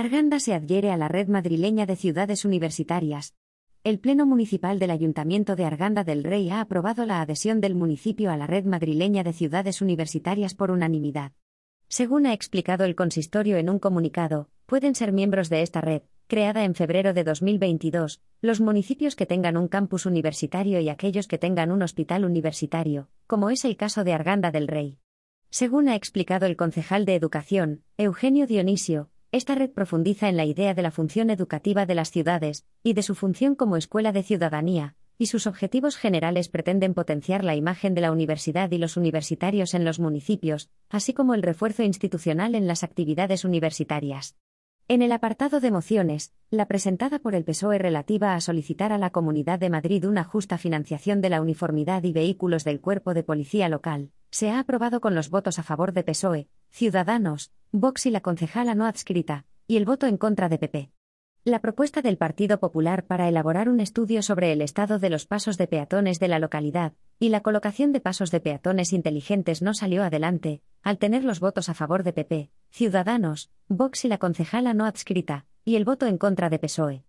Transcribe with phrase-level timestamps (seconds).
[0.00, 3.34] Arganda se adhiere a la red madrileña de ciudades universitarias.
[3.84, 8.30] El Pleno Municipal del Ayuntamiento de Arganda del Rey ha aprobado la adhesión del municipio
[8.30, 11.32] a la red madrileña de ciudades universitarias por unanimidad.
[11.88, 16.64] Según ha explicado el consistorio en un comunicado, pueden ser miembros de esta red, creada
[16.64, 21.70] en febrero de 2022, los municipios que tengan un campus universitario y aquellos que tengan
[21.70, 24.98] un hospital universitario, como es el caso de Arganda del Rey.
[25.50, 30.74] Según ha explicado el concejal de Educación, Eugenio Dionisio, esta red profundiza en la idea
[30.74, 34.96] de la función educativa de las ciudades, y de su función como escuela de ciudadanía,
[35.18, 39.84] y sus objetivos generales pretenden potenciar la imagen de la universidad y los universitarios en
[39.84, 44.36] los municipios, así como el refuerzo institucional en las actividades universitarias.
[44.88, 49.10] En el apartado de mociones, la presentada por el PSOE relativa a solicitar a la
[49.10, 53.68] Comunidad de Madrid una justa financiación de la uniformidad y vehículos del cuerpo de policía
[53.68, 58.20] local, se ha aprobado con los votos a favor de PSOE, Ciudadanos, Vox y la
[58.20, 60.90] concejala no adscrita, y el voto en contra de PP.
[61.44, 65.56] La propuesta del Partido Popular para elaborar un estudio sobre el estado de los pasos
[65.56, 70.02] de peatones de la localidad y la colocación de pasos de peatones inteligentes no salió
[70.04, 74.84] adelante, al tener los votos a favor de PP, Ciudadanos, Vox y la concejala no
[74.84, 77.04] adscrita, y el voto en contra de PSOE.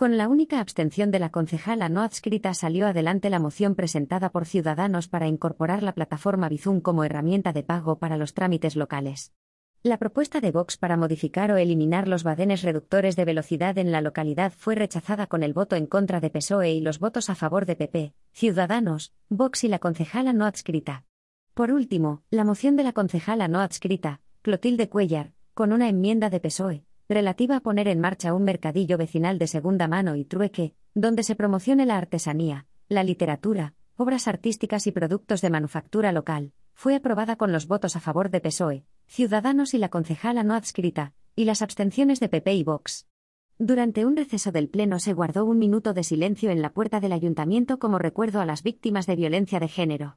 [0.00, 4.46] Con la única abstención de la concejala no adscrita salió adelante la moción presentada por
[4.46, 9.34] Ciudadanos para incorporar la plataforma Bizum como herramienta de pago para los trámites locales.
[9.82, 14.00] La propuesta de Vox para modificar o eliminar los badenes reductores de velocidad en la
[14.00, 17.66] localidad fue rechazada con el voto en contra de PSOE y los votos a favor
[17.66, 21.04] de PP, Ciudadanos, Vox y la concejala no adscrita.
[21.52, 26.40] Por último, la moción de la concejala no adscrita, Clotilde Cuellar, con una enmienda de
[26.40, 31.24] PSOE, relativa a poner en marcha un mercadillo vecinal de segunda mano y trueque, donde
[31.24, 37.34] se promocione la artesanía, la literatura, obras artísticas y productos de manufactura local, fue aprobada
[37.34, 41.62] con los votos a favor de PSOE, Ciudadanos y la concejala no adscrita, y las
[41.62, 43.08] abstenciones de PP y Vox.
[43.58, 47.12] Durante un receso del Pleno se guardó un minuto de silencio en la puerta del
[47.12, 50.16] ayuntamiento como recuerdo a las víctimas de violencia de género.